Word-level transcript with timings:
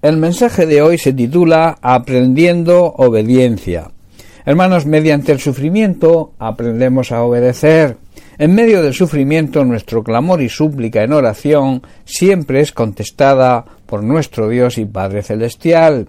El 0.00 0.16
mensaje 0.16 0.64
de 0.64 0.80
hoy 0.80 0.96
se 0.96 1.12
titula 1.12 1.76
Aprendiendo 1.82 2.84
obediencia. 2.98 3.90
Hermanos, 4.46 4.86
mediante 4.86 5.32
el 5.32 5.40
sufrimiento 5.40 6.34
aprendemos 6.38 7.10
a 7.10 7.24
obedecer. 7.24 7.96
En 8.38 8.54
medio 8.54 8.80
del 8.80 8.94
sufrimiento 8.94 9.64
nuestro 9.64 10.04
clamor 10.04 10.40
y 10.40 10.48
súplica 10.48 11.02
en 11.02 11.12
oración 11.12 11.82
siempre 12.04 12.60
es 12.60 12.70
contestada 12.70 13.64
por 13.86 14.04
nuestro 14.04 14.48
Dios 14.48 14.78
y 14.78 14.84
Padre 14.84 15.24
Celestial. 15.24 16.08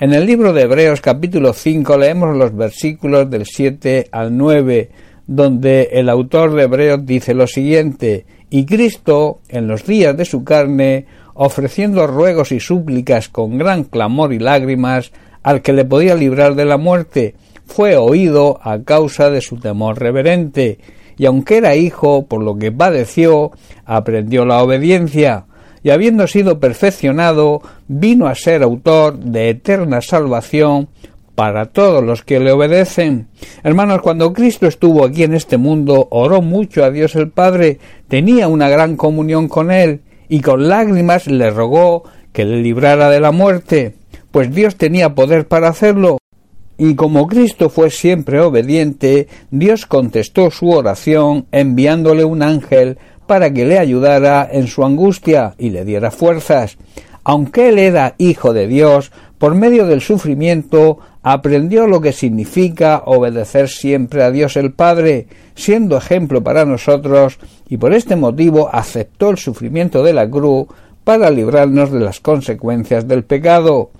En 0.00 0.14
el 0.14 0.24
libro 0.24 0.54
de 0.54 0.62
Hebreos 0.62 1.02
capítulo 1.02 1.52
5 1.52 1.98
leemos 1.98 2.34
los 2.34 2.56
versículos 2.56 3.28
del 3.28 3.44
7 3.44 4.08
al 4.10 4.34
9, 4.38 4.88
donde 5.26 5.90
el 5.92 6.08
autor 6.08 6.54
de 6.54 6.62
Hebreos 6.62 7.04
dice 7.04 7.34
lo 7.34 7.46
siguiente, 7.46 8.24
y 8.50 8.64
Cristo, 8.64 9.40
en 9.48 9.68
los 9.68 9.84
días 9.84 10.16
de 10.16 10.24
su 10.24 10.44
carne, 10.44 11.06
ofreciendo 11.34 12.06
ruegos 12.06 12.52
y 12.52 12.60
súplicas 12.60 13.28
con 13.28 13.58
gran 13.58 13.84
clamor 13.84 14.32
y 14.32 14.38
lágrimas 14.38 15.12
al 15.42 15.62
que 15.62 15.72
le 15.72 15.84
podía 15.84 16.14
librar 16.14 16.54
de 16.54 16.64
la 16.64 16.78
muerte, 16.78 17.34
fue 17.66 17.96
oído 17.96 18.58
a 18.62 18.82
causa 18.82 19.30
de 19.30 19.40
su 19.40 19.56
temor 19.56 19.98
reverente, 19.98 20.78
y 21.16 21.26
aunque 21.26 21.58
era 21.58 21.76
hijo, 21.76 22.26
por 22.26 22.42
lo 22.42 22.56
que 22.56 22.72
padeció, 22.72 23.52
aprendió 23.84 24.44
la 24.44 24.62
obediencia, 24.62 25.44
y 25.82 25.90
habiendo 25.90 26.26
sido 26.26 26.58
perfeccionado, 26.58 27.60
vino 27.86 28.26
a 28.26 28.34
ser 28.34 28.62
autor 28.62 29.18
de 29.18 29.50
eterna 29.50 30.00
salvación 30.00 30.88
para 31.38 31.66
todos 31.66 32.02
los 32.02 32.24
que 32.24 32.40
le 32.40 32.50
obedecen. 32.50 33.28
Hermanos, 33.62 34.02
cuando 34.02 34.32
Cristo 34.32 34.66
estuvo 34.66 35.04
aquí 35.04 35.22
en 35.22 35.34
este 35.34 35.56
mundo, 35.56 36.08
oró 36.10 36.42
mucho 36.42 36.82
a 36.82 36.90
Dios 36.90 37.14
el 37.14 37.30
Padre, 37.30 37.78
tenía 38.08 38.48
una 38.48 38.68
gran 38.68 38.96
comunión 38.96 39.46
con 39.46 39.70
Él, 39.70 40.00
y 40.28 40.40
con 40.40 40.68
lágrimas 40.68 41.28
le 41.28 41.52
rogó 41.52 42.02
que 42.32 42.44
le 42.44 42.60
librara 42.60 43.08
de 43.08 43.20
la 43.20 43.30
muerte, 43.30 43.94
pues 44.32 44.52
Dios 44.52 44.74
tenía 44.74 45.14
poder 45.14 45.46
para 45.46 45.68
hacerlo. 45.68 46.18
Y 46.76 46.96
como 46.96 47.28
Cristo 47.28 47.70
fue 47.70 47.90
siempre 47.90 48.40
obediente, 48.40 49.28
Dios 49.52 49.86
contestó 49.86 50.50
su 50.50 50.70
oración 50.70 51.46
enviándole 51.52 52.24
un 52.24 52.42
ángel 52.42 52.98
para 53.28 53.52
que 53.52 53.64
le 53.64 53.78
ayudara 53.78 54.48
en 54.50 54.66
su 54.66 54.84
angustia 54.84 55.54
y 55.56 55.70
le 55.70 55.84
diera 55.84 56.10
fuerzas. 56.10 56.78
Aunque 57.22 57.68
él 57.68 57.78
era 57.78 58.14
hijo 58.16 58.54
de 58.54 58.66
Dios, 58.66 59.12
por 59.38 59.54
medio 59.54 59.86
del 59.86 60.00
sufrimiento 60.00 60.98
aprendió 61.22 61.86
lo 61.86 62.00
que 62.00 62.12
significa 62.12 63.02
obedecer 63.06 63.68
siempre 63.68 64.22
a 64.22 64.30
Dios 64.30 64.56
el 64.56 64.72
Padre, 64.72 65.26
siendo 65.54 65.96
ejemplo 65.96 66.42
para 66.42 66.64
nosotros, 66.64 67.38
y 67.68 67.76
por 67.76 67.92
este 67.92 68.16
motivo 68.16 68.68
aceptó 68.72 69.30
el 69.30 69.38
sufrimiento 69.38 70.02
de 70.02 70.12
la 70.12 70.28
cruz 70.28 70.66
para 71.04 71.30
librarnos 71.30 71.90
de 71.92 72.00
las 72.00 72.20
consecuencias 72.20 73.06
del 73.06 73.24
pecado. 73.24 73.90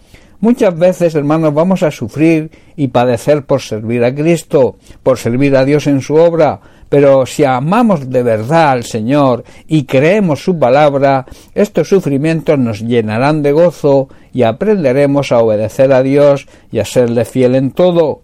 Muchas 0.41 0.78
veces, 0.78 1.17
hermanos, 1.17 1.53
vamos 1.53 1.83
a 1.83 1.91
sufrir 1.91 2.53
y 2.77 2.89
padecer 2.89 3.44
por 3.44 3.61
servir 3.61 4.05
a 4.05 4.14
Cristo, 4.14 4.77
por 5.03 5.19
servir 5.19 5.56
a 5.56 5.64
Dios 5.64 5.89
en 5.89 6.00
su 6.00 6.14
obra, 6.14 6.61
pero 6.89 7.27
si 7.27 7.42
amamos 7.42 8.08
de 8.08 8.22
verdad 8.22 8.70
al 8.70 8.84
Señor 8.84 9.42
y 9.67 9.84
creemos 9.84 10.45
su 10.45 10.56
palabra, 10.56 11.27
estos 11.56 11.89
sufrimientos 11.89 12.56
nos 12.56 12.80
llenarán 12.83 13.42
de 13.42 13.50
gozo 13.50 14.08
y 14.33 14.45
aprenderemos 14.45 15.33
a 15.33 15.39
obedecer 15.39 15.92
a 15.92 16.05
Dios 16.05 16.47
y 16.70 16.78
a 16.78 16.84
serle 16.84 17.25
fiel 17.25 17.56
en 17.56 17.73
todo. 17.73 18.23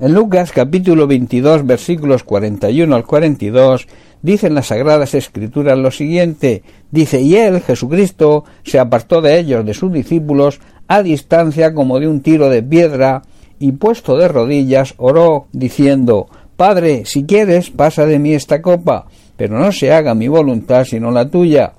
En 0.00 0.14
Lucas 0.14 0.50
capítulo 0.50 1.06
22 1.06 1.64
versículos 1.64 2.24
41 2.24 2.96
al 2.96 3.04
42 3.04 3.86
dicen 4.20 4.54
las 4.54 4.66
sagradas 4.66 5.14
escrituras 5.14 5.78
lo 5.78 5.92
siguiente 5.92 6.64
dice 6.90 7.20
y 7.20 7.36
él 7.36 7.60
Jesucristo 7.60 8.44
se 8.64 8.80
apartó 8.80 9.20
de 9.20 9.38
ellos 9.38 9.64
de 9.64 9.74
sus 9.74 9.92
discípulos 9.92 10.60
a 10.88 11.02
distancia 11.02 11.74
como 11.74 11.98
de 12.00 12.08
un 12.08 12.20
tiro 12.20 12.48
de 12.48 12.62
piedra 12.62 13.22
y 13.58 13.72
puesto 13.72 14.16
de 14.16 14.28
rodillas 14.28 14.94
oró 14.96 15.46
diciendo 15.52 16.28
Padre, 16.56 17.02
si 17.06 17.24
quieres, 17.24 17.70
pasa 17.70 18.06
de 18.06 18.18
mí 18.18 18.34
esta 18.34 18.62
copa, 18.62 19.06
pero 19.36 19.58
no 19.58 19.72
se 19.72 19.92
haga 19.92 20.14
mi 20.14 20.28
voluntad 20.28 20.84
sino 20.84 21.10
la 21.10 21.28
tuya. 21.28 21.72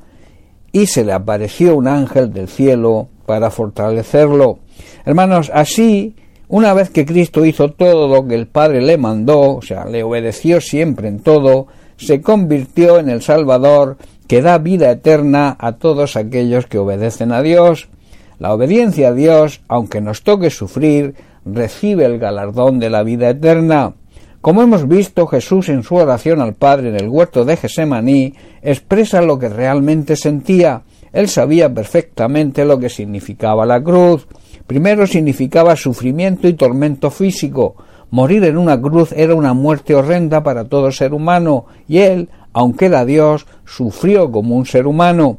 Y 0.71 0.87
se 0.87 1.05
le 1.05 1.13
apareció 1.13 1.75
un 1.75 1.87
ángel 1.87 2.33
del 2.33 2.47
cielo 2.47 3.07
para 3.25 3.51
fortalecerlo. 3.51 4.59
Hermanos, 5.05 5.51
así, 5.53 6.15
una 6.47 6.73
vez 6.73 6.89
que 6.89 7.05
Cristo 7.05 7.45
hizo 7.45 7.69
todo 7.69 8.07
lo 8.07 8.27
que 8.27 8.35
el 8.35 8.47
Padre 8.47 8.81
le 8.81 8.97
mandó, 8.97 9.55
o 9.55 9.61
sea, 9.61 9.85
le 9.85 10.03
obedeció 10.03 10.59
siempre 10.59 11.07
en 11.07 11.19
todo, 11.19 11.67
se 11.97 12.21
convirtió 12.21 12.99
en 12.99 13.09
el 13.09 13.21
Salvador 13.21 13.97
que 14.27 14.41
da 14.41 14.57
vida 14.57 14.91
eterna 14.91 15.55
a 15.59 15.73
todos 15.73 16.15
aquellos 16.15 16.65
que 16.65 16.77
obedecen 16.77 17.31
a 17.31 17.41
Dios. 17.41 17.87
La 18.43 18.53
obediencia 18.53 19.07
a 19.07 19.13
Dios, 19.13 19.61
aunque 19.69 20.01
nos 20.01 20.21
toque 20.21 20.49
sufrir, 20.49 21.15
recibe 21.45 22.03
el 22.03 22.19
galardón 22.19 22.77
de 22.77 22.89
la 22.89 23.01
vida 23.01 23.29
eterna. 23.29 23.93
Como 24.41 24.61
hemos 24.61 24.85
visto, 24.85 25.27
Jesús 25.27 25.69
en 25.69 25.81
su 25.81 25.95
oración 25.95 26.41
al 26.41 26.53
Padre 26.53 26.89
en 26.89 26.97
el 26.97 27.07
huerto 27.07 27.45
de 27.45 27.55
Gesemaní 27.55 28.33
expresa 28.61 29.21
lo 29.21 29.39
que 29.39 29.47
realmente 29.47 30.17
sentía. 30.17 30.81
Él 31.13 31.29
sabía 31.29 31.73
perfectamente 31.73 32.65
lo 32.65 32.77
que 32.79 32.89
significaba 32.89 33.65
la 33.65 33.81
cruz. 33.81 34.27
Primero 34.67 35.07
significaba 35.07 35.77
sufrimiento 35.77 36.49
y 36.49 36.53
tormento 36.55 37.11
físico. 37.11 37.77
Morir 38.11 38.43
en 38.43 38.57
una 38.57 38.77
cruz 38.81 39.13
era 39.13 39.35
una 39.35 39.53
muerte 39.53 39.95
horrenda 39.95 40.43
para 40.43 40.65
todo 40.65 40.91
ser 40.91 41.13
humano, 41.13 41.67
y 41.87 41.99
él, 41.99 42.27
aunque 42.51 42.87
era 42.87 43.05
Dios, 43.05 43.47
sufrió 43.63 44.29
como 44.33 44.57
un 44.57 44.65
ser 44.65 44.85
humano. 44.85 45.37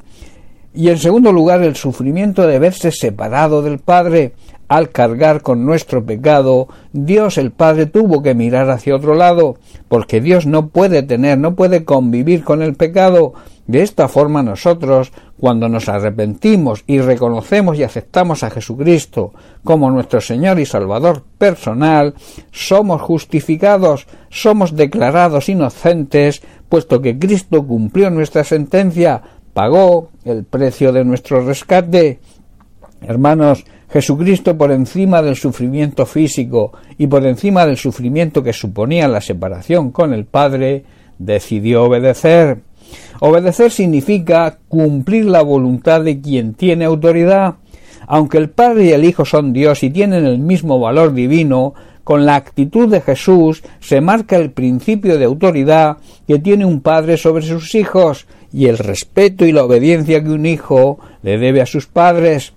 Y 0.76 0.88
en 0.88 0.98
segundo 0.98 1.32
lugar, 1.32 1.62
el 1.62 1.76
sufrimiento 1.76 2.48
de 2.48 2.58
verse 2.58 2.90
separado 2.90 3.62
del 3.62 3.78
Padre. 3.78 4.32
Al 4.66 4.90
cargar 4.90 5.42
con 5.42 5.64
nuestro 5.66 6.04
pecado, 6.04 6.68
Dios 6.92 7.38
el 7.38 7.52
Padre 7.52 7.86
tuvo 7.86 8.22
que 8.22 8.34
mirar 8.34 8.70
hacia 8.70 8.96
otro 8.96 9.14
lado, 9.14 9.56
porque 9.88 10.20
Dios 10.20 10.46
no 10.46 10.68
puede 10.68 11.02
tener, 11.02 11.38
no 11.38 11.54
puede 11.54 11.84
convivir 11.84 12.42
con 12.42 12.62
el 12.62 12.74
pecado. 12.74 13.34
De 13.66 13.82
esta 13.82 14.08
forma 14.08 14.42
nosotros, 14.42 15.12
cuando 15.38 15.68
nos 15.68 15.88
arrepentimos 15.88 16.82
y 16.86 16.98
reconocemos 17.00 17.78
y 17.78 17.82
aceptamos 17.82 18.42
a 18.42 18.50
Jesucristo 18.50 19.32
como 19.62 19.90
nuestro 19.90 20.20
Señor 20.20 20.58
y 20.58 20.66
Salvador 20.66 21.22
personal, 21.38 22.14
somos 22.50 23.00
justificados, 23.00 24.06
somos 24.28 24.74
declarados 24.74 25.48
inocentes, 25.48 26.42
puesto 26.68 27.00
que 27.00 27.18
Cristo 27.18 27.66
cumplió 27.66 28.10
nuestra 28.10 28.44
sentencia, 28.44 29.22
pagó 29.54 30.10
el 30.24 30.44
precio 30.44 30.92
de 30.92 31.04
nuestro 31.04 31.46
rescate. 31.46 32.18
Hermanos, 33.00 33.64
Jesucristo 33.88 34.58
por 34.58 34.72
encima 34.72 35.22
del 35.22 35.36
sufrimiento 35.36 36.04
físico 36.04 36.72
y 36.98 37.06
por 37.06 37.24
encima 37.24 37.64
del 37.64 37.76
sufrimiento 37.76 38.42
que 38.42 38.52
suponía 38.52 39.08
la 39.08 39.20
separación 39.20 39.92
con 39.92 40.12
el 40.12 40.24
Padre, 40.26 40.84
decidió 41.18 41.84
obedecer. 41.84 42.58
Obedecer 43.20 43.70
significa 43.70 44.58
cumplir 44.68 45.26
la 45.26 45.42
voluntad 45.42 46.02
de 46.02 46.20
quien 46.20 46.54
tiene 46.54 46.84
autoridad. 46.84 47.54
Aunque 48.06 48.38
el 48.38 48.50
Padre 48.50 48.86
y 48.86 48.90
el 48.90 49.04
Hijo 49.04 49.24
son 49.24 49.52
Dios 49.52 49.82
y 49.82 49.90
tienen 49.90 50.26
el 50.26 50.38
mismo 50.38 50.80
valor 50.80 51.14
divino, 51.14 51.74
con 52.04 52.26
la 52.26 52.36
actitud 52.36 52.88
de 52.90 53.00
Jesús 53.00 53.62
se 53.80 54.00
marca 54.00 54.36
el 54.36 54.50
principio 54.50 55.18
de 55.18 55.24
autoridad 55.24 55.96
que 56.26 56.38
tiene 56.38 56.66
un 56.66 56.80
padre 56.80 57.16
sobre 57.16 57.46
sus 57.46 57.74
hijos 57.74 58.26
y 58.54 58.66
el 58.66 58.78
respeto 58.78 59.44
y 59.44 59.50
la 59.50 59.64
obediencia 59.64 60.22
que 60.22 60.30
un 60.30 60.46
hijo 60.46 61.00
le 61.22 61.38
debe 61.38 61.60
a 61.60 61.66
sus 61.66 61.86
padres. 61.88 62.52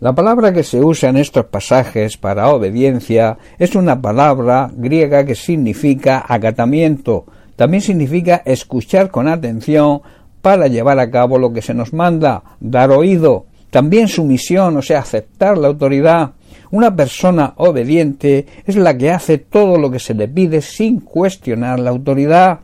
La 0.00 0.14
palabra 0.14 0.54
que 0.54 0.64
se 0.64 0.80
usa 0.80 1.10
en 1.10 1.18
estos 1.18 1.44
pasajes 1.44 2.16
para 2.16 2.48
obediencia 2.48 3.36
es 3.58 3.74
una 3.74 4.00
palabra 4.00 4.70
griega 4.74 5.26
que 5.26 5.34
significa 5.34 6.24
acatamiento, 6.26 7.26
también 7.54 7.82
significa 7.82 8.40
escuchar 8.46 9.10
con 9.10 9.28
atención 9.28 10.00
para 10.40 10.68
llevar 10.68 10.98
a 10.98 11.10
cabo 11.10 11.38
lo 11.38 11.52
que 11.52 11.62
se 11.62 11.74
nos 11.74 11.92
manda, 11.92 12.42
dar 12.58 12.90
oído, 12.90 13.44
también 13.70 14.08
sumisión, 14.08 14.76
o 14.78 14.82
sea, 14.82 15.00
aceptar 15.00 15.58
la 15.58 15.68
autoridad. 15.68 16.32
Una 16.70 16.96
persona 16.96 17.52
obediente 17.56 18.46
es 18.64 18.76
la 18.76 18.96
que 18.96 19.10
hace 19.10 19.36
todo 19.36 19.76
lo 19.76 19.90
que 19.90 19.98
se 19.98 20.14
le 20.14 20.28
pide 20.28 20.62
sin 20.62 21.00
cuestionar 21.00 21.78
la 21.78 21.90
autoridad, 21.90 22.60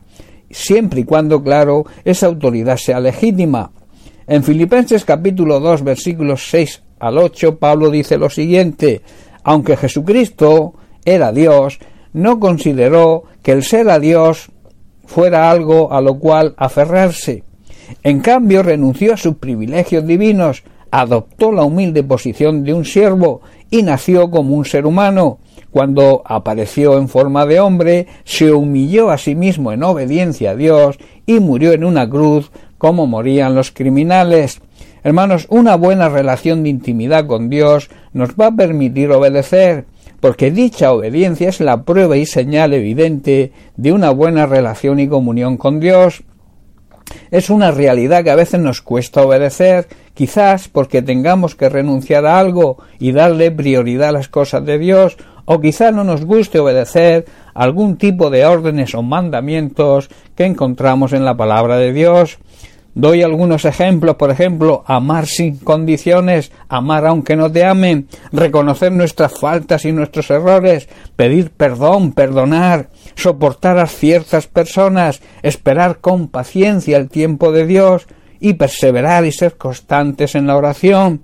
siempre 0.53 1.01
y 1.01 1.03
cuando, 1.03 1.43
claro, 1.43 1.85
esa 2.05 2.27
autoridad 2.27 2.77
sea 2.77 2.99
legítima. 2.99 3.71
En 4.27 4.43
Filipenses 4.43 5.05
capítulo 5.05 5.59
2 5.59 5.83
versículos 5.83 6.49
6 6.49 6.83
al 6.99 7.17
8 7.17 7.57
Pablo 7.57 7.89
dice 7.89 8.17
lo 8.17 8.29
siguiente 8.29 9.01
aunque 9.43 9.77
Jesucristo 9.77 10.73
era 11.05 11.31
Dios, 11.31 11.79
no 12.13 12.39
consideró 12.39 13.23
que 13.41 13.51
el 13.51 13.63
ser 13.63 13.89
a 13.89 13.99
Dios 13.99 14.51
fuera 15.05 15.49
algo 15.49 15.91
a 15.91 16.01
lo 16.01 16.19
cual 16.19 16.53
aferrarse. 16.57 17.43
En 18.03 18.19
cambio, 18.21 18.63
renunció 18.63 19.13
a 19.13 19.17
sus 19.17 19.35
privilegios 19.35 20.05
divinos, 20.05 20.63
adoptó 20.91 21.51
la 21.51 21.63
humilde 21.63 22.03
posición 22.03 22.63
de 22.63 22.73
un 22.73 22.85
siervo 22.85 23.41
y 23.69 23.83
nació 23.83 24.29
como 24.29 24.55
un 24.55 24.65
ser 24.65 24.85
humano. 24.85 25.39
Cuando 25.71 26.21
apareció 26.25 26.97
en 26.97 27.07
forma 27.07 27.45
de 27.45 27.61
hombre, 27.61 28.07
se 28.25 28.51
humilló 28.51 29.09
a 29.09 29.17
sí 29.17 29.35
mismo 29.35 29.71
en 29.71 29.83
obediencia 29.83 30.51
a 30.51 30.55
Dios 30.55 30.97
y 31.25 31.39
murió 31.39 31.71
en 31.71 31.85
una 31.85 32.09
cruz 32.09 32.51
como 32.77 33.07
morían 33.07 33.55
los 33.55 33.71
criminales. 33.71 34.61
Hermanos, 35.03 35.47
una 35.49 35.75
buena 35.75 36.09
relación 36.09 36.63
de 36.63 36.69
intimidad 36.69 37.25
con 37.25 37.49
Dios 37.49 37.89
nos 38.11 38.31
va 38.31 38.47
a 38.47 38.55
permitir 38.55 39.11
obedecer, 39.11 39.85
porque 40.19 40.51
dicha 40.51 40.91
obediencia 40.91 41.49
es 41.49 41.61
la 41.61 41.83
prueba 41.83 42.17
y 42.17 42.25
señal 42.25 42.73
evidente 42.73 43.51
de 43.77 43.91
una 43.93 44.11
buena 44.11 44.45
relación 44.45 44.99
y 44.99 45.07
comunión 45.07 45.57
con 45.57 45.79
Dios. 45.79 46.23
Es 47.31 47.49
una 47.49 47.71
realidad 47.71 48.23
que 48.23 48.31
a 48.31 48.35
veces 48.35 48.59
nos 48.59 48.81
cuesta 48.81 49.21
obedecer, 49.21 49.87
quizás 50.21 50.67
porque 50.67 51.01
tengamos 51.01 51.55
que 51.55 51.67
renunciar 51.67 52.27
a 52.27 52.37
algo 52.37 52.77
y 52.99 53.11
darle 53.11 53.49
prioridad 53.49 54.09
a 54.09 54.11
las 54.11 54.27
cosas 54.27 54.63
de 54.63 54.77
Dios, 54.77 55.17
o 55.45 55.59
quizás 55.59 55.95
no 55.95 56.03
nos 56.03 56.25
guste 56.25 56.59
obedecer 56.59 57.25
algún 57.55 57.97
tipo 57.97 58.29
de 58.29 58.45
órdenes 58.45 58.93
o 58.93 59.01
mandamientos 59.01 60.11
que 60.35 60.45
encontramos 60.45 61.13
en 61.13 61.25
la 61.25 61.35
palabra 61.35 61.77
de 61.77 61.91
Dios. 61.91 62.37
Doy 62.93 63.23
algunos 63.23 63.65
ejemplos, 63.65 64.17
por 64.17 64.29
ejemplo, 64.29 64.83
amar 64.85 65.25
sin 65.25 65.57
condiciones, 65.57 66.51
amar 66.69 67.07
aunque 67.07 67.35
no 67.35 67.51
te 67.51 67.65
amen, 67.65 68.07
reconocer 68.31 68.91
nuestras 68.91 69.33
faltas 69.33 69.85
y 69.85 69.91
nuestros 69.91 70.29
errores, 70.29 70.87
pedir 71.15 71.49
perdón, 71.49 72.11
perdonar, 72.11 72.89
soportar 73.15 73.79
a 73.79 73.87
ciertas 73.87 74.45
personas, 74.45 75.19
esperar 75.41 75.97
con 75.97 76.27
paciencia 76.27 76.97
el 76.97 77.09
tiempo 77.09 77.51
de 77.51 77.65
Dios 77.65 78.05
y 78.41 78.53
perseverar 78.53 79.25
y 79.25 79.31
ser 79.31 79.55
constantes 79.55 80.35
en 80.35 80.47
la 80.47 80.57
oración. 80.57 81.21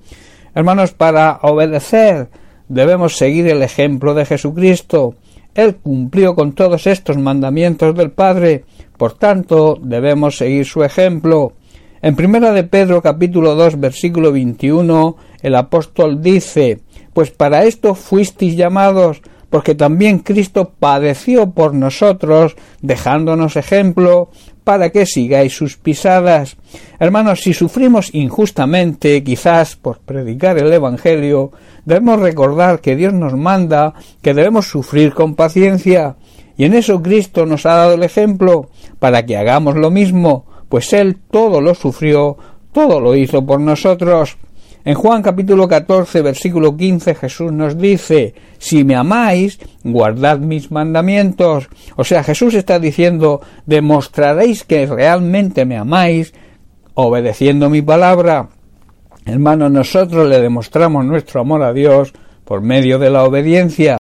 Hermanos, 0.56 0.94
para 0.94 1.40
obedecer 1.42 2.30
debemos 2.70 3.18
seguir 3.18 3.48
el 3.48 3.64
ejemplo 3.64 4.14
de 4.14 4.26
Jesucristo. 4.26 5.16
Él 5.56 5.76
cumplió 5.76 6.36
con 6.36 6.54
todos 6.54 6.88
estos 6.88 7.18
mandamientos 7.18 7.96
del 7.96 8.12
Padre, 8.12 8.64
por 8.98 9.14
tanto 9.14 9.78
debemos 9.82 10.38
seguir 10.38 10.66
su 10.66 10.84
ejemplo. 10.84 11.54
En 12.02 12.16
primera 12.16 12.52
de 12.52 12.64
Pedro 12.64 13.02
capítulo 13.02 13.56
2 13.56 13.80
versículo 13.80 14.32
21 14.32 15.18
el 15.42 15.56
apóstol 15.56 16.22
dice 16.22 16.80
Pues 17.14 17.32
para 17.32 17.66
esto 17.66 17.96
fuisteis 17.96 18.56
llamados, 18.56 19.22
porque 19.50 19.76
también 19.76 20.20
Cristo 20.20 20.74
padeció 20.80 21.52
por 21.52 21.74
nosotros, 21.74 22.56
dejándonos 22.82 23.56
ejemplo, 23.56 24.30
para 24.64 24.90
que 24.90 25.06
sigáis 25.06 25.56
sus 25.56 25.78
pisadas. 25.78 26.58
Hermanos, 27.00 27.42
si 27.42 27.54
sufrimos 27.54 28.14
injustamente, 28.14 29.24
quizás 29.24 29.78
por 29.78 30.00
predicar 30.00 30.58
el 30.58 30.74
Evangelio, 30.74 31.52
debemos 31.86 32.20
recordar 32.20 32.82
que 32.82 32.98
Dios 32.98 33.14
nos 33.14 33.34
manda 33.34 33.94
que 34.22 34.34
debemos 34.34 34.68
sufrir 34.68 35.14
con 35.14 35.36
paciencia, 35.36 36.18
y 36.58 36.66
en 36.66 36.74
eso 36.74 37.02
Cristo 37.02 37.46
nos 37.46 37.66
ha 37.66 37.76
dado 37.76 37.94
el 37.94 38.04
ejemplo, 38.04 38.70
para 39.00 39.26
que 39.26 39.38
hagamos 39.38 39.76
lo 39.78 39.92
mismo, 39.92 40.46
pues 40.68 40.92
Él 40.92 41.18
todo 41.32 41.62
lo 41.62 41.74
sufrió, 41.76 42.38
todo 42.74 43.00
lo 43.00 43.16
hizo 43.16 43.46
por 43.46 43.62
nosotros. 43.62 44.38
En 44.88 44.94
Juan 44.94 45.22
capítulo 45.22 45.68
14, 45.68 46.22
versículo 46.22 46.78
15, 46.78 47.14
Jesús 47.14 47.52
nos 47.52 47.78
dice, 47.78 48.34
si 48.58 48.86
me 48.86 48.96
amáis, 48.96 49.60
guardad 49.84 50.40
mis 50.40 50.72
mandamientos. 50.72 51.68
O 51.98 52.06
sea, 52.06 52.24
Jesús 52.24 52.54
está 52.54 52.80
diciendo, 52.80 53.42
demostraréis 53.66 54.64
que 54.64 54.86
realmente 54.86 55.66
me 55.66 55.76
amáis, 55.76 56.34
obedeciendo 56.94 57.70
mi 57.70 57.82
palabra. 57.82 58.48
Hermanos, 59.26 59.72
nosotros 59.72 60.26
le 60.30 60.40
demostramos 60.40 61.04
nuestro 61.04 61.42
amor 61.42 61.64
a 61.64 61.74
Dios 61.74 62.14
por 62.46 62.62
medio 62.62 62.98
de 62.98 63.10
la 63.10 63.26
obediencia. 63.26 63.98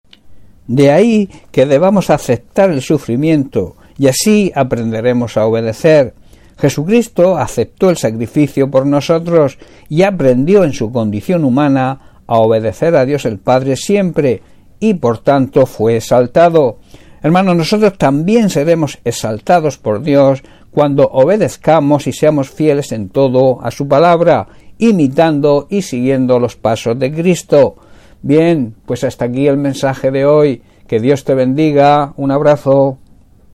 De 0.66 0.90
ahí 0.90 1.28
que 1.52 1.66
debamos 1.66 2.08
aceptar 2.08 2.70
el 2.70 2.80
sufrimiento 2.80 3.76
y 3.98 4.06
así 4.06 4.50
aprenderemos 4.54 5.36
a 5.36 5.44
obedecer. 5.44 6.14
Jesucristo 6.60 7.38
aceptó 7.38 7.88
el 7.88 7.96
sacrificio 7.96 8.70
por 8.70 8.86
nosotros 8.86 9.58
y 9.88 10.02
aprendió 10.02 10.64
en 10.64 10.72
su 10.72 10.92
condición 10.92 11.44
humana 11.44 12.22
a 12.26 12.38
obedecer 12.38 12.94
a 12.96 13.06
Dios 13.06 13.24
el 13.24 13.38
Padre 13.38 13.76
siempre 13.76 14.42
y 14.78 14.94
por 14.94 15.18
tanto 15.18 15.66
fue 15.66 15.96
exaltado. 15.96 16.78
Hermanos, 17.22 17.56
nosotros 17.56 17.96
también 17.98 18.50
seremos 18.50 18.98
exaltados 19.04 19.78
por 19.78 20.02
Dios 20.02 20.42
cuando 20.70 21.08
obedezcamos 21.08 22.06
y 22.06 22.12
seamos 22.12 22.50
fieles 22.50 22.92
en 22.92 23.08
todo 23.08 23.62
a 23.62 23.70
su 23.70 23.88
palabra, 23.88 24.48
imitando 24.78 25.66
y 25.68 25.82
siguiendo 25.82 26.38
los 26.38 26.56
pasos 26.56 26.98
de 26.98 27.12
Cristo. 27.12 27.76
Bien, 28.22 28.74
pues 28.86 29.02
hasta 29.04 29.24
aquí 29.24 29.46
el 29.46 29.56
mensaje 29.56 30.10
de 30.10 30.26
hoy. 30.26 30.62
Que 30.86 31.00
Dios 31.00 31.24
te 31.24 31.34
bendiga. 31.34 32.14
Un 32.16 32.30
abrazo. 32.30 32.98